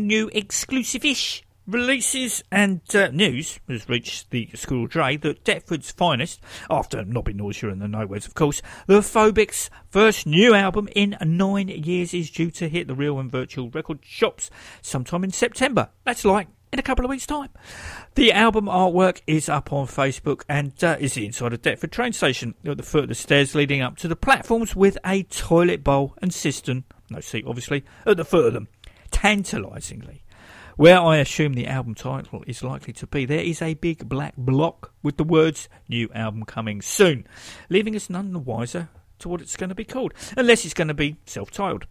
New 0.08 0.30
exclusive 0.34 1.04
ish 1.04 1.43
releases 1.67 2.41
and 2.50 2.80
uh, 2.96 3.10
news 3.10 3.60
has 3.67 3.89
reached 3.89 4.30
the 4.32 4.50
school 4.56 4.88
dray 4.88 5.17
that 5.17 5.43
Deptford's 5.43 5.91
finest, 5.91 6.39
after 6.70 7.04
Nobby 7.04 7.34
Nausea 7.34 7.70
and 7.70 7.82
the 7.82 7.89
Nowheres, 7.89 8.26
of 8.26 8.34
course, 8.34 8.62
the 8.88 9.02
Phobics' 9.02 9.70
first 9.89 10.26
new 10.26 10.54
album 10.54 10.88
in 10.96 11.17
nine 11.22 11.67
years 11.67 12.13
is 12.13 12.32
due 12.32 12.50
to 12.52 12.70
hit 12.70 12.88
the 12.88 12.96
real 12.96 13.20
and 13.20 13.30
virtual 13.30 13.70
record 13.70 14.00
shops 14.02 14.50
sometime 14.82 15.26
in 15.26 15.32
September. 15.32 15.89
That's 16.06 16.24
like 16.24 16.48
in 16.72 16.80
a 16.80 16.84
couple 16.84 17.04
of 17.04 17.10
weeks' 17.10 17.28
time. 17.28 17.50
The 18.15 18.32
album 18.32 18.65
artwork 18.65 19.22
is 19.28 19.50
up 19.50 19.74
on 19.74 19.88
Facebook 19.88 20.43
and 20.48 20.72
uh, 20.84 20.98
is 21.00 21.17
inside 21.17 21.54
a 21.54 21.58
Deptford 21.58 21.91
train 21.91 22.13
station 22.13 22.56
at 22.65 22.78
the 22.78 22.84
foot 22.84 23.04
of 23.04 23.10
the 23.10 23.15
stairs 23.15 23.56
leading 23.56 23.82
up 23.82 23.98
to 23.98 24.08
the 24.08 24.15
platforms 24.15 24.76
with 24.76 24.98
a 25.06 25.24
toilet 25.24 25.84
bowl 25.84 26.15
and 26.22 26.34
cistern, 26.34 26.86
no 27.10 27.20
seat 27.20 27.46
obviously, 27.46 27.84
at 28.06 28.17
the 28.17 28.26
foot 28.26 28.48
of 28.48 28.54
them. 28.54 28.70
Tantalisingly. 29.12 30.24
Where 30.78 31.00
I 31.00 31.17
assume 31.17 31.54
the 31.54 31.65
album 31.65 31.96
title 31.96 32.43
is 32.46 32.63
likely 32.63 32.93
to 32.93 33.08
be, 33.08 33.26
there 33.26 33.39
is 33.39 33.63
a 33.63 33.74
big 33.74 34.08
black 34.08 34.36
block 34.38 34.93
with 35.02 35.17
the 35.17 35.24
words 35.24 35.67
new 35.89 36.08
album 36.13 36.43
coming 36.43 36.84
soon, 36.84 37.26
leaving 37.67 37.96
us 37.96 38.12
none 38.12 38.32
the 38.32 38.39
wiser 38.39 38.89
to 39.20 39.28
what 39.30 39.41
it's 39.41 39.58
going 39.58 39.70
to 39.70 39.76
be 39.76 39.84
called, 39.84 40.13
unless 40.38 40.65
it's 40.65 40.76
going 40.76 40.88
to 40.88 40.93
be 40.93 41.17
self 41.26 41.50
titled. 41.50 41.88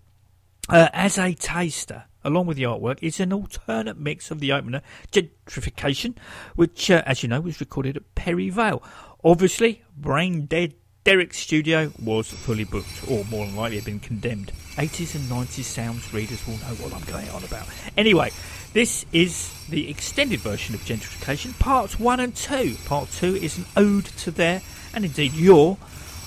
Uh, 0.69 0.89
as 0.93 1.19
a 1.19 1.35
taster, 1.35 2.05
along 2.25 2.47
with 2.47 2.57
the 2.57 2.63
artwork, 2.65 2.99
is 3.03 3.19
an 3.21 3.33
alternate 3.33 3.99
mix 3.99 4.31
of 4.31 4.39
the 4.39 4.53
opener, 4.53 4.83
Gentrification, 5.11 6.17
which, 6.55 6.91
uh, 6.91 7.03
as 7.07 7.23
you 7.23 7.29
know, 7.29 7.41
was 7.41 7.61
recorded 7.61 7.97
at 7.97 8.15
Perry 8.15 8.51
Vale. 8.51 8.83
Obviously, 9.25 9.83
brain 9.97 10.47
dead 10.47 10.75
Derek's 11.07 11.39
studio 11.39 11.93
was 12.03 12.29
fully 12.29 12.65
booked, 12.65 13.09
or 13.09 13.25
more 13.27 13.47
than 13.47 13.55
likely 13.55 13.77
had 13.77 13.85
been 13.85 14.01
condemned. 14.01 14.51
80s 14.75 15.15
and 15.15 15.23
90s 15.31 15.63
sounds 15.63 16.13
readers 16.13 16.45
will 16.49 16.55
know 16.55 16.75
what 16.83 16.93
I'm 16.93 17.05
going 17.05 17.31
on 17.31 17.45
about. 17.45 17.69
Anyway, 17.97 18.33
this 18.73 19.07
is 19.13 19.55
the 19.69 19.89
extended 19.89 20.41
version 20.41 20.75
of 20.75 20.81
Gentrification, 20.81 21.57
parts 21.61 22.01
1 22.01 22.19
and 22.19 22.35
2. 22.35 22.75
Part 22.87 23.09
2 23.13 23.37
is 23.37 23.57
an 23.57 23.67
ode 23.77 24.07
to 24.07 24.33
their, 24.33 24.63
and 24.95 25.05
indeed 25.05 25.33
your, 25.35 25.79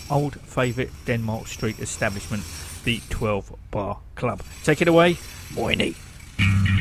old 0.09 0.39
favourite 0.39 0.91
Denmark 1.03 1.47
Street 1.47 1.77
establishment, 1.79 2.43
the 2.85 3.01
12 3.09 3.53
Bar 3.71 3.97
Club. 4.15 4.41
Take 4.63 4.81
it 4.81 4.87
away, 4.87 5.15
Moini. 5.55 6.78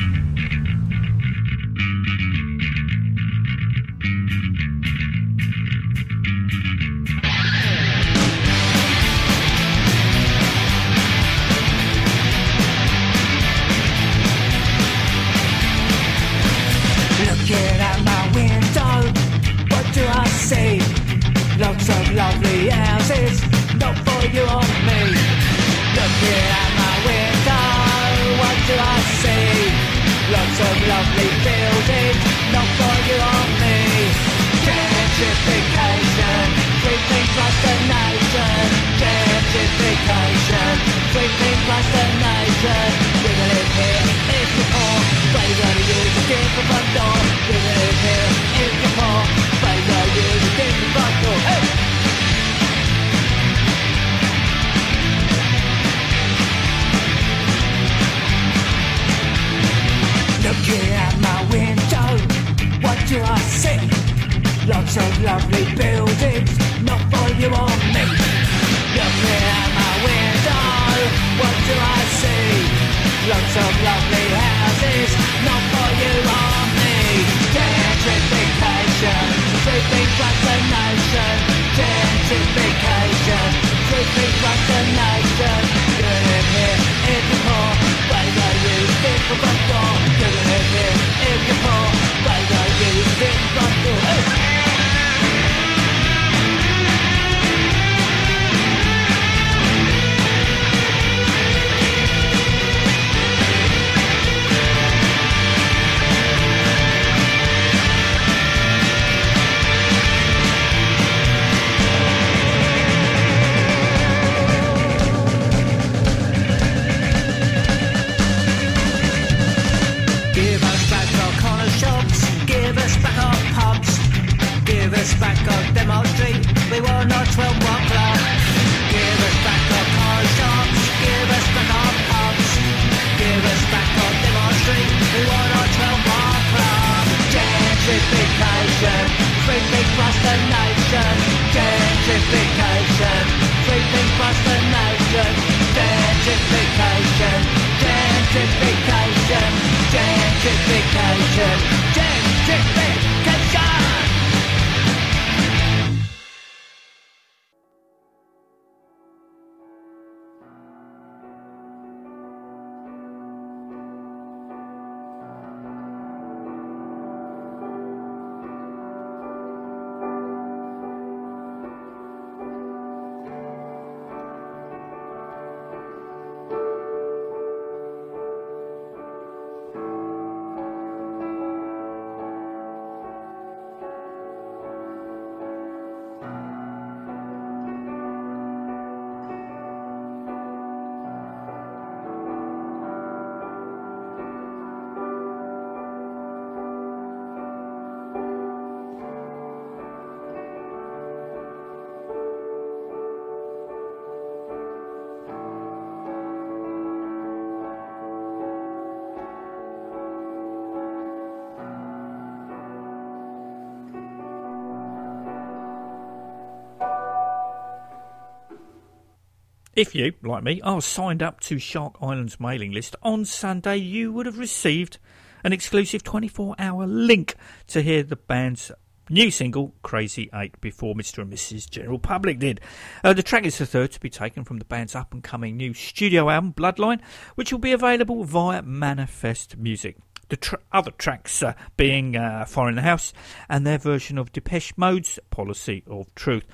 If 219.79 219.95
you, 219.95 220.11
like 220.23 220.43
me, 220.43 220.59
are 220.59 220.81
signed 220.81 221.23
up 221.23 221.39
to 221.39 221.57
Shark 221.57 221.95
Island's 222.01 222.37
mailing 222.37 222.73
list 222.73 222.97
on 223.01 223.23
Sunday, 223.23 223.77
you 223.77 224.11
would 224.11 224.25
have 224.25 224.37
received 224.37 224.97
an 225.41 225.53
exclusive 225.53 226.03
24 226.03 226.55
hour 226.59 226.85
link 226.85 227.35
to 227.67 227.81
hear 227.81 228.03
the 228.03 228.17
band's 228.17 228.73
new 229.09 229.31
single, 229.31 229.73
Crazy 229.81 230.29
Eight, 230.33 230.59
before 230.59 230.95
Mr. 230.95 231.19
and 231.19 231.31
Mrs. 231.31 231.69
General 231.69 231.97
Public 231.97 232.39
did. 232.39 232.59
Uh, 233.05 233.13
the 233.13 233.23
track 233.23 233.45
is 233.45 233.57
the 233.57 233.65
third 233.65 233.93
to 233.93 234.01
be 234.01 234.09
taken 234.09 234.43
from 234.43 234.57
the 234.59 234.65
band's 234.65 234.95
up 234.95 235.13
and 235.13 235.23
coming 235.23 235.55
new 235.55 235.73
studio 235.73 236.29
album, 236.29 236.51
Bloodline, 236.51 236.99
which 237.35 237.53
will 237.53 237.59
be 237.59 237.71
available 237.71 238.25
via 238.25 238.61
Manifest 238.61 239.55
Music. 239.55 239.95
The 240.27 240.35
tr- 240.35 240.55
other 240.73 240.91
tracks 240.91 241.41
uh, 241.41 241.53
being 241.77 242.17
uh, 242.17 242.43
Fire 242.43 242.67
in 242.67 242.75
the 242.75 242.81
House 242.81 243.13
and 243.47 243.65
their 243.65 243.77
version 243.77 244.17
of 244.17 244.33
Depeche 244.33 244.73
Mode's 244.75 245.19
Policy 245.29 245.85
of 245.87 246.13
Truth. 246.15 246.45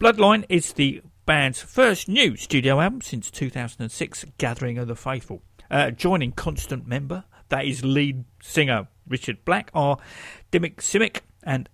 Bloodline 0.00 0.44
is 0.48 0.72
the 0.72 1.00
band's 1.24 1.62
first 1.62 2.08
new 2.08 2.36
studio 2.36 2.80
album 2.80 3.00
since 3.00 3.30
2006, 3.30 4.24
Gathering 4.38 4.78
of 4.78 4.88
the 4.88 4.96
Faithful. 4.96 5.42
Uh, 5.70 5.90
joining 5.90 6.32
constant 6.32 6.86
member, 6.86 7.24
that 7.48 7.64
is 7.64 7.84
lead 7.84 8.24
singer 8.42 8.88
Richard 9.06 9.44
Black, 9.44 9.70
are 9.72 9.98
Damir 10.50 10.74
Simic 10.76 11.20
and 11.42 11.68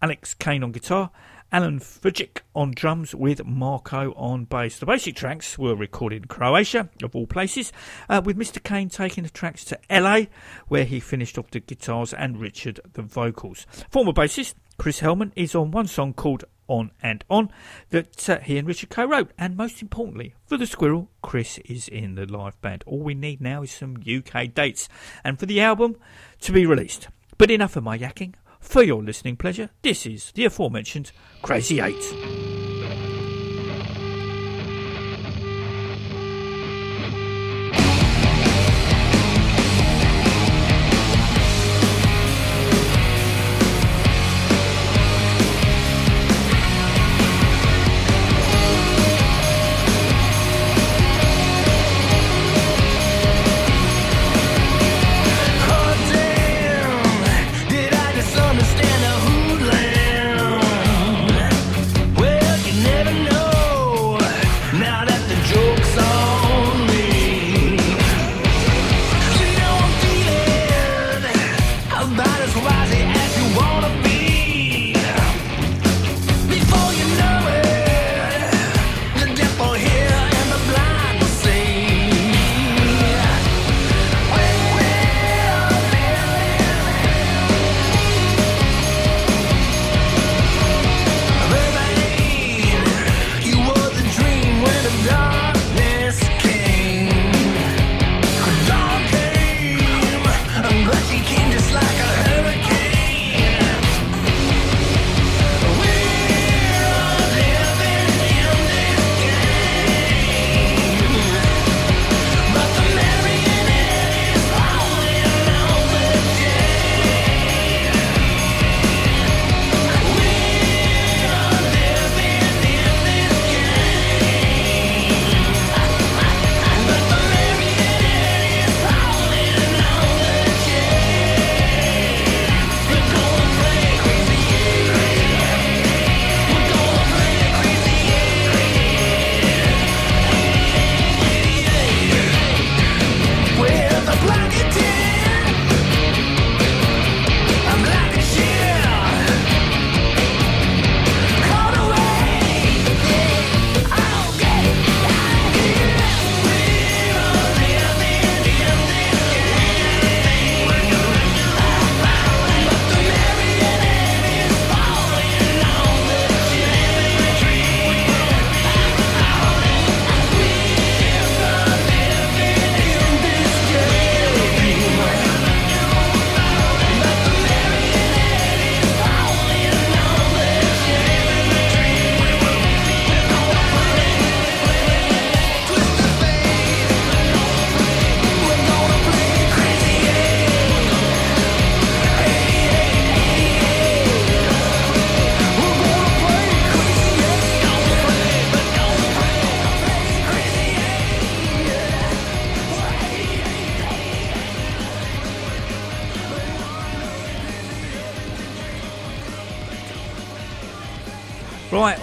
Alex 0.00 0.34
Kane 0.34 0.62
on 0.62 0.72
guitar, 0.72 1.10
Alan 1.50 1.80
Fujic 1.80 2.40
on 2.54 2.70
drums 2.74 3.14
with 3.14 3.44
Marco 3.44 4.12
on 4.14 4.44
bass. 4.44 4.78
The 4.78 4.86
basic 4.86 5.16
tracks 5.16 5.58
were 5.58 5.74
recorded 5.74 6.22
in 6.22 6.28
Croatia, 6.28 6.88
of 7.02 7.14
all 7.14 7.26
places, 7.26 7.72
uh, 8.08 8.22
with 8.24 8.38
Mr. 8.38 8.62
Kane 8.62 8.88
taking 8.88 9.24
the 9.24 9.30
tracks 9.30 9.64
to 9.66 9.78
LA, 9.90 10.26
where 10.68 10.84
he 10.84 10.98
finished 10.98 11.36
off 11.36 11.50
the 11.50 11.60
guitars 11.60 12.14
and 12.14 12.40
Richard 12.40 12.80
the 12.94 13.02
vocals. 13.02 13.66
Former 13.90 14.12
bassist 14.12 14.54
Chris 14.78 15.00
Heilman 15.00 15.32
is 15.36 15.54
on 15.54 15.70
one 15.70 15.86
song 15.86 16.14
called 16.14 16.44
On 16.72 16.90
and 17.02 17.22
On 17.28 17.50
that 17.90 18.30
uh, 18.30 18.38
he 18.38 18.56
and 18.56 18.66
Richard 18.66 18.88
co 18.88 19.04
wrote. 19.04 19.30
And 19.38 19.56
most 19.56 19.82
importantly, 19.82 20.34
for 20.46 20.56
the 20.56 20.66
Squirrel, 20.66 21.10
Chris 21.20 21.58
is 21.58 21.86
in 21.86 22.14
the 22.14 22.24
live 22.24 22.58
band. 22.62 22.82
All 22.86 23.00
we 23.00 23.14
need 23.14 23.42
now 23.42 23.62
is 23.62 23.70
some 23.70 23.98
UK 23.98 24.54
dates 24.54 24.88
and 25.22 25.38
for 25.38 25.44
the 25.44 25.60
album 25.60 25.96
to 26.40 26.50
be 26.50 26.64
released. 26.64 27.08
But 27.36 27.50
enough 27.50 27.76
of 27.76 27.84
my 27.84 27.98
yakking. 27.98 28.34
For 28.58 28.82
your 28.82 29.02
listening 29.02 29.36
pleasure, 29.36 29.70
this 29.82 30.06
is 30.06 30.32
the 30.32 30.46
aforementioned 30.46 31.12
Crazy 31.42 31.80
Eight. 31.80 32.61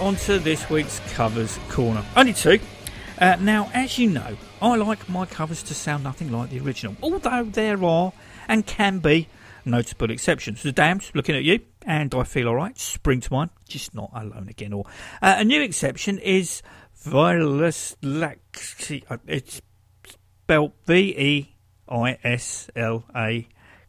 On 0.09 0.15
to 0.15 0.39
this 0.39 0.67
week's 0.71 0.99
covers 1.13 1.59
corner. 1.69 2.03
Only 2.17 2.33
two. 2.33 2.57
Uh, 3.19 3.37
now, 3.39 3.69
as 3.75 3.99
you 3.99 4.09
know, 4.09 4.35
I 4.59 4.75
like 4.75 5.07
my 5.07 5.27
covers 5.27 5.61
to 5.61 5.75
sound 5.75 6.03
nothing 6.03 6.31
like 6.31 6.49
the 6.49 6.59
original, 6.61 6.95
although 7.03 7.43
there 7.43 7.85
are 7.85 8.11
and 8.47 8.65
can 8.65 8.97
be 8.97 9.27
notable 9.65 10.09
exceptions. 10.09 10.63
The 10.63 10.71
Damned, 10.71 11.11
looking 11.13 11.35
at 11.35 11.43
you, 11.43 11.59
and 11.85 12.15
I 12.15 12.23
feel 12.23 12.47
alright, 12.47 12.75
spring 12.79 13.21
to 13.21 13.31
mind, 13.31 13.51
just 13.67 13.93
not 13.93 14.09
alone 14.15 14.47
again. 14.49 14.73
Or 14.73 14.85
uh, 15.21 15.35
a 15.37 15.43
new 15.43 15.61
exception 15.61 16.17
is 16.17 16.63
Veislakt. 17.05 19.03
uh, 19.11 19.17
It's 19.27 19.61
spelled 20.07 20.71
V 20.87 20.95
E 21.15 21.55
I 21.87 22.17
S 22.23 22.67
L 22.75 23.05
A 23.15 23.47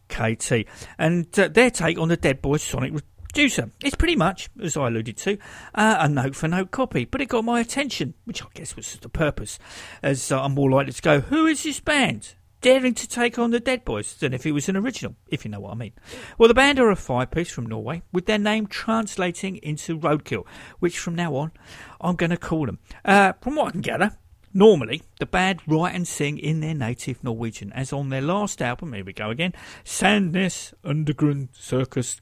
K 0.09 0.35
T, 0.35 0.66
and 0.99 1.39
uh, 1.39 1.49
their 1.49 1.71
take 1.71 1.99
on 1.99 2.09
the 2.09 2.18
Dead 2.18 2.43
Boys 2.43 2.62
Sonic 2.62 2.93
Reducer. 3.31 3.70
It's 3.85 3.95
pretty 3.95 4.16
much, 4.16 4.51
as 4.61 4.76
I 4.76 4.89
alluded 4.89 5.16
to, 5.18 5.39
uh, 5.76 5.99
a 6.01 6.09
note 6.09 6.35
for 6.35 6.49
note 6.49 6.72
copy, 6.72 7.05
but 7.05 7.20
it 7.20 7.28
got 7.28 7.45
my 7.45 7.61
attention, 7.61 8.14
which 8.24 8.43
I 8.43 8.49
guess 8.55 8.74
was 8.74 8.97
the 8.97 9.09
purpose, 9.09 9.57
as 10.03 10.33
uh, 10.33 10.43
I'm 10.43 10.55
more 10.55 10.68
likely 10.68 10.93
to 10.93 11.03
go, 11.03 11.20
who 11.20 11.47
is 11.47 11.62
this 11.62 11.78
band? 11.78 12.35
Daring 12.61 12.93
to 12.95 13.09
take 13.09 13.39
on 13.39 13.53
the 13.53 13.61
Dead 13.61 13.85
Boys 13.85 14.16
than 14.16 14.35
if 14.35 14.45
it 14.47 14.53
was 14.53 14.68
an 14.68 14.76
original, 14.76 15.14
if 15.28 15.45
you 15.45 15.51
know 15.51 15.61
what 15.61 15.72
I 15.72 15.76
mean. 15.76 15.93
Well, 16.39 16.49
the 16.49 16.55
band 16.55 16.81
are 16.81 16.91
a 16.91 16.97
five 16.97 17.31
piece 17.31 17.51
from 17.51 17.66
Norway, 17.66 18.03
with 18.12 18.26
their 18.26 18.37
name 18.37 18.66
translating 18.66 19.59
into 19.59 19.97
Roadkill, 19.97 20.45
which 20.81 20.99
from 20.99 21.14
now 21.14 21.37
on 21.37 21.53
I'm 22.01 22.16
going 22.16 22.31
to 22.31 22.37
call 22.37 22.66
them. 22.66 22.81
Uh, 23.05 23.35
from 23.41 23.55
what 23.55 23.68
I 23.68 23.70
can 23.70 23.81
gather, 23.81 24.16
Normally, 24.53 25.03
the 25.20 25.26
band 25.26 25.61
write 25.68 25.95
and 25.95 26.09
sing 26.09 26.37
in 26.37 26.59
their 26.59 26.74
native 26.74 27.22
Norwegian, 27.22 27.72
as 27.72 27.93
on 27.93 28.09
their 28.09 28.20
last 28.20 28.61
album, 28.61 28.95
here 28.95 29.05
we 29.05 29.12
go 29.12 29.31
again, 29.31 29.55
Sandnes 29.85 30.74
Underground 30.83 31.51
Circus 31.53 32.20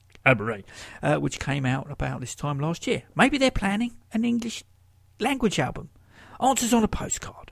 Uh, 1.02 1.16
which 1.16 1.38
came 1.38 1.64
out 1.66 1.90
about 1.90 2.20
this 2.20 2.34
time 2.34 2.58
last 2.58 2.86
year. 2.86 3.04
Maybe 3.14 3.38
they're 3.38 3.50
planning 3.50 3.96
an 4.12 4.24
English 4.24 4.64
language 5.20 5.58
album. 5.58 5.90
Answers 6.40 6.72
on 6.72 6.84
a 6.84 6.88
postcard. 6.88 7.50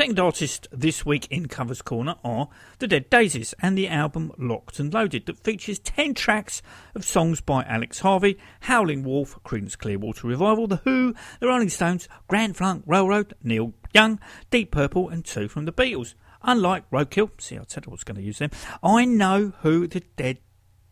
Second 0.00 0.18
artist 0.18 0.66
this 0.72 1.04
week 1.04 1.26
in 1.30 1.46
Covers 1.46 1.82
Corner 1.82 2.14
are 2.24 2.48
The 2.78 2.88
Dead 2.88 3.10
Daisies 3.10 3.52
and 3.60 3.76
the 3.76 3.86
album 3.86 4.32
Locked 4.38 4.80
and 4.80 4.94
Loaded 4.94 5.26
that 5.26 5.44
features 5.44 5.78
10 5.78 6.14
tracks 6.14 6.62
of 6.94 7.04
songs 7.04 7.42
by 7.42 7.64
Alex 7.64 7.98
Harvey, 7.98 8.38
Howling 8.60 9.04
Wolf, 9.04 9.38
Creedence 9.44 9.76
Clearwater 9.76 10.26
Revival, 10.26 10.66
The 10.66 10.80
Who, 10.84 11.14
The 11.38 11.48
Rolling 11.48 11.68
Stones, 11.68 12.08
Grand 12.28 12.56
Funk 12.56 12.84
Railroad, 12.86 13.34
Neil 13.42 13.74
Young, 13.92 14.18
Deep 14.50 14.70
Purple 14.70 15.10
and 15.10 15.22
two 15.22 15.48
from 15.48 15.66
the 15.66 15.72
Beatles. 15.72 16.14
Unlike 16.40 16.90
Roadkill, 16.90 17.38
see 17.38 17.58
I 17.58 17.64
said 17.68 17.84
I 17.86 17.90
was 17.90 18.02
going 18.02 18.16
to 18.16 18.22
use 18.22 18.38
them, 18.38 18.52
I 18.82 19.04
know 19.04 19.52
who 19.60 19.86
The 19.86 20.00
Dead 20.16 20.38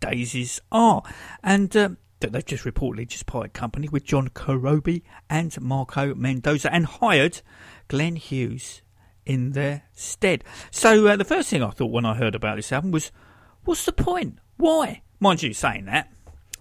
Daisies 0.01 0.61
are. 0.71 1.03
And... 1.43 1.75
Um, 1.75 1.97
that 2.21 2.33
they've 2.33 2.45
just 2.45 2.65
reportedly 2.65 3.07
just 3.07 3.27
parted 3.27 3.53
company 3.53 3.89
with 3.89 4.03
John 4.03 4.29
Corabi 4.31 5.03
and 5.31 5.57
Marco 5.61 6.17
Mendoza 6.17 6.75
and 6.75 6.85
hired 6.85 7.43
Glenn 7.87 8.17
Hughes 8.17 8.83
in 9.29 9.53
their 9.53 9.83
stead. 9.93 10.43
So 10.73 11.07
uh, 11.07 11.17
the 11.17 11.25
first 11.25 11.51
thing 11.51 11.63
I 11.63 11.71
thought 11.71 11.93
when 11.93 12.07
I 12.07 12.15
heard 12.15 12.35
about 12.35 12.57
this 12.57 12.73
album 12.73 12.91
was, 12.91 13.13
what's 13.65 13.85
the 13.85 13.93
point? 13.93 14.39
Why? 14.57 15.03
Mind 15.21 15.43
you, 15.43 15.53
saying 15.53 15.85
that. 15.85 16.11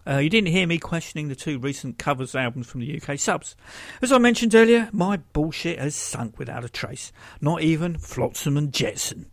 Uh, 0.06 0.18
you 0.18 0.30
didn't 0.30 0.50
hear 0.50 0.68
me 0.68 0.78
questioning 0.78 1.28
the 1.28 1.36
two 1.36 1.60
recent 1.60 1.98
covers 1.98 2.36
albums 2.36 2.68
from 2.68 2.82
the 2.82 3.02
UK 3.02 3.18
subs. 3.18 3.56
As 4.02 4.12
I 4.12 4.20
mentioned 4.20 4.54
earlier, 4.54 4.90
my 4.94 5.18
bullshit 5.18 5.80
has 5.80 5.96
sunk 5.96 6.38
without 6.38 6.64
a 6.64 6.70
trace. 6.70 7.12
Not 7.42 7.62
even 7.62 7.98
Flotsam 7.98 8.58
and 8.58 8.72
Jetsam. 8.72 9.28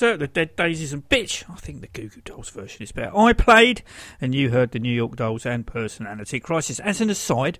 The 0.00 0.30
Dead 0.32 0.56
Daisies 0.56 0.94
and 0.94 1.06
Bitch. 1.10 1.44
I 1.50 1.56
think 1.56 1.82
the 1.82 1.86
Goo 1.86 2.08
Goo 2.08 2.22
Dolls 2.22 2.48
version 2.48 2.82
is 2.82 2.90
better. 2.90 3.14
I 3.14 3.34
played, 3.34 3.82
and 4.18 4.34
you 4.34 4.48
heard 4.48 4.70
the 4.70 4.78
New 4.78 4.92
York 4.92 5.14
Dolls 5.16 5.44
and 5.44 5.66
Personality 5.66 6.40
Crisis. 6.40 6.80
As 6.80 7.02
an 7.02 7.10
aside, 7.10 7.58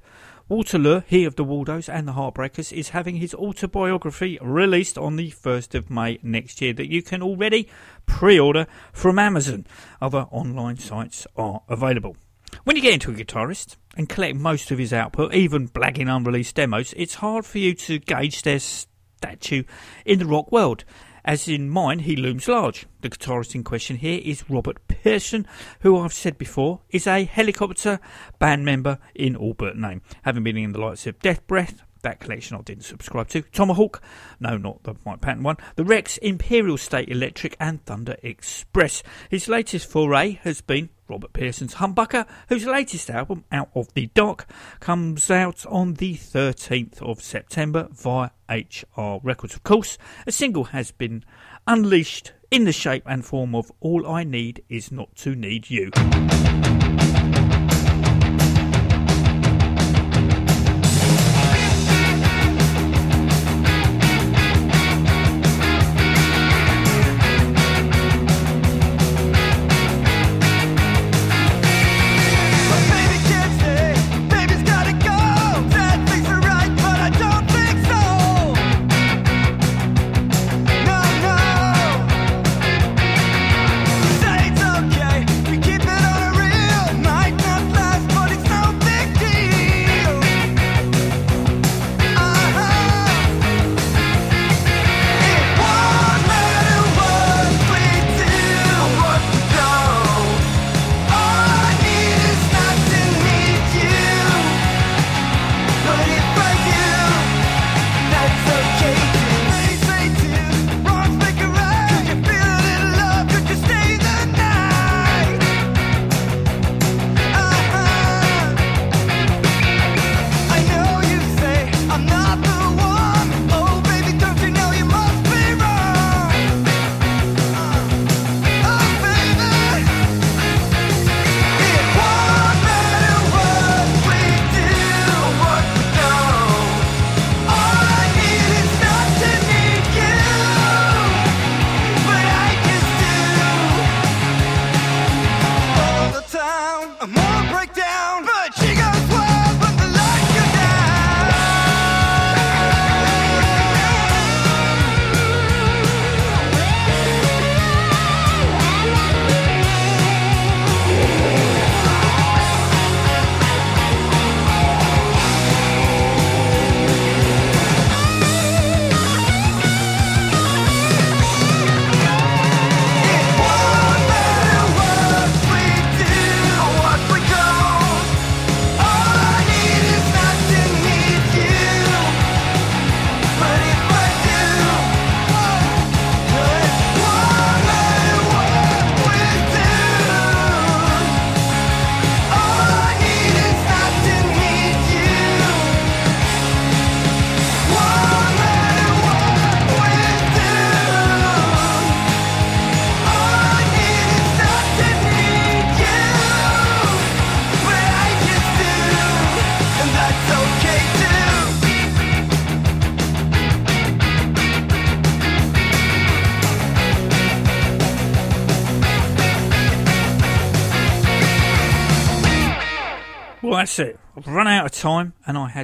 Walter 0.49 0.78
Lure, 0.78 1.05
he 1.07 1.26
of 1.26 1.36
the 1.36 1.45
Waldos 1.45 1.86
and 1.86 2.09
the 2.09 2.14
Heartbreakers, 2.14 2.72
is 2.72 2.88
having 2.88 3.16
his 3.16 3.34
autobiography 3.34 4.38
released 4.41 4.97
on 4.97 5.16
the 5.16 5.30
1st 5.30 5.74
of 5.74 5.91
May 5.91 6.18
next 6.22 6.62
year 6.62 6.72
that 6.72 6.91
you 6.91 7.03
can 7.03 7.22
already 7.22 7.68
pre-order 8.07 8.66
from 8.91 9.18
Amazon. 9.18 9.66
Other 10.01 10.26
online 10.30 10.78
sites 10.78 11.26
are 11.36 11.61
available. 11.68 12.16
When 12.64 12.74
you 12.74 12.80
get 12.80 12.95
into 12.95 13.11
a 13.11 13.14
guitarist 13.14 13.76
and 13.99 14.09
collect 14.09 14.36
most 14.36 14.70
of 14.70 14.78
his 14.78 14.95
output, 14.95 15.34
even 15.34 15.68
blagging 15.68 16.09
unreleased 16.09 16.57
demos, 16.57 16.95
it's 16.97 17.16
hard 17.16 17.45
for 17.45 17.59
you 17.59 17.74
to 17.74 17.99
gauge 17.99 18.41
their 18.43 18.61
statue 18.61 19.64
in 20.07 20.18
the 20.18 20.26
rock 20.26 20.51
world. 20.51 20.84
As 21.30 21.46
in 21.46 21.70
mine, 21.70 22.00
he 22.00 22.16
looms 22.16 22.48
large. 22.48 22.86
The 23.02 23.08
guitarist 23.08 23.54
in 23.54 23.62
question 23.62 23.98
here 23.98 24.20
is 24.24 24.50
Robert 24.50 24.78
Pehrsson, 24.88 25.46
who 25.78 25.96
I've 25.96 26.12
said 26.12 26.36
before 26.36 26.80
is 26.90 27.06
a 27.06 27.24
Hellacopter 27.24 28.00
band 28.40 28.64
member 28.64 28.98
in 29.14 29.36
all 29.36 29.54
but 29.54 29.76
name, 29.78 30.02
having 30.22 30.42
been 30.42 30.56
in 30.56 30.72
the 30.72 30.80
likes 30.80 31.06
of 31.06 31.20
Death 31.20 31.46
Breath, 31.46 31.84
that 32.03 32.20
collection 32.20 32.57
I 32.57 32.62
didn't 32.62 32.84
subscribe 32.84 33.28
to. 33.28 33.42
Tomahawk, 33.42 34.03
no, 34.38 34.57
not 34.57 34.82
the 34.82 34.94
Mike 35.05 35.20
Patton 35.20 35.42
one. 35.42 35.57
The 35.76 35.84
Rex, 35.84 36.18
Imperial 36.18 36.78
State 36.78 37.09
Electric, 37.09 37.57
and 37.61 37.84
Thunder 37.84 38.16
Express. 38.22 39.03
His 39.28 39.48
latest 39.48 39.90
foray 39.90 40.40
has 40.42 40.61
been 40.61 40.90
Robert 41.09 41.32
Pehrsson's 41.32 41.74
Humbucker, 41.74 42.26
whose 42.48 42.66
latest 42.66 43.11
album, 43.11 43.44
Out 43.51 43.70
of 43.74 43.92
the 43.94 44.07
Dark, 44.14 44.46
comes 44.78 45.30
out 45.30 45.66
on 45.66 45.94
the 45.94 46.14
13th 46.14 47.03
of 47.03 47.20
September 47.20 47.88
via 47.90 48.30
HR 48.48 49.18
Records. 49.22 49.55
Of 49.55 49.64
course, 49.64 49.98
a 50.26 50.32
single 50.32 50.64
has 50.64 50.92
been 50.92 51.24
unleashed 51.66 52.32
in 52.51 52.64
the 52.64 52.72
shape 52.72 53.03
and 53.07 53.24
form 53.24 53.55
of 53.55 53.70
All 53.80 54.07
I 54.07 54.24
Need 54.24 54.62
Is 54.68 54.90
Not 54.90 55.14
to 55.16 55.34
Need 55.34 55.70
You. 55.70 55.90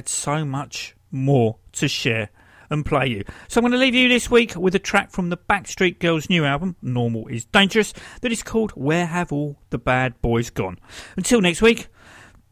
So 0.07 0.45
much 0.45 0.95
more 1.11 1.57
to 1.73 1.87
share 1.87 2.29
and 2.69 2.85
play 2.85 3.07
you. 3.07 3.23
So 3.47 3.59
I'm 3.59 3.63
going 3.63 3.71
to 3.71 3.77
leave 3.77 3.95
you 3.95 4.09
this 4.09 4.29
week 4.29 4.55
with 4.55 4.75
a 4.75 4.79
track 4.79 5.11
from 5.11 5.29
the 5.29 5.37
Backstreet 5.37 5.99
Girls' 5.99 6.29
new 6.29 6.45
album, 6.45 6.75
Normal 6.81 7.27
is 7.27 7.45
Dangerous, 7.45 7.93
that 8.21 8.31
is 8.31 8.43
called 8.43 8.71
Where 8.71 9.05
Have 9.05 9.31
All 9.31 9.57
the 9.69 9.77
Bad 9.77 10.21
Boys 10.21 10.49
Gone. 10.49 10.77
Until 11.15 11.41
next 11.41 11.61
week, 11.61 11.87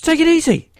take 0.01 0.19
it 0.19 0.27
easy. 0.27 0.71